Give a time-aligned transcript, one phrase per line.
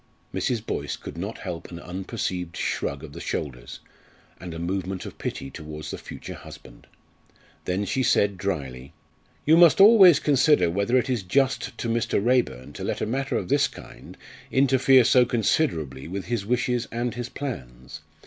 [0.33, 0.65] Mrs.
[0.65, 3.81] Boyce could not help an unperceived shrug of the shoulders,
[4.39, 6.87] and a movement of pity towards the future husband.
[7.65, 8.93] Then she said drily,
[9.45, 12.19] "You must always consider whether it is just to Mr.
[12.19, 14.17] Raeburn to let a matter of this kind
[14.51, 18.01] interfere so considerably with his wishes and his plans.